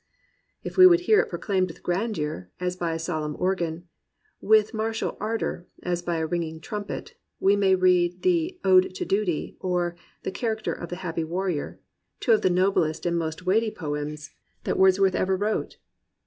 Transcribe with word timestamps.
If 0.63 0.77
we 0.77 0.87
would 0.87 1.01
hear 1.01 1.19
it 1.19 1.29
proclaimed 1.29 1.67
with 1.67 1.83
grandeur, 1.83 2.49
as 2.59 2.75
by 2.75 2.93
a 2.95 2.97
solemn 2.97 3.35
organ; 3.39 3.87
or 4.41 4.49
with 4.49 4.73
martial 4.73 5.15
ardour, 5.19 5.67
as 5.83 6.01
by 6.01 6.17
a 6.17 6.25
ringing 6.25 6.59
trumpet, 6.59 7.13
we 7.39 7.55
may 7.55 7.75
read 7.75 8.23
the 8.23 8.57
Ode 8.63 8.95
to 8.95 9.05
Duty 9.05 9.57
or 9.59 9.95
The 10.23 10.31
Character 10.31 10.73
of 10.73 10.89
the 10.89 10.95
Happy 11.05 11.23
Warrior, 11.23 11.79
two 12.19 12.31
of 12.31 12.41
the 12.41 12.49
noblest 12.49 13.05
and 13.05 13.15
most 13.15 13.45
weighty 13.45 13.69
poems 13.69 14.31
that 14.63 14.75
Wordsworth 14.75 15.11
227 15.13 15.13
COMPANIONABLE 15.13 15.13
BOOKS 15.13 15.17
ever 15.17 15.37
wrote. 15.37 15.77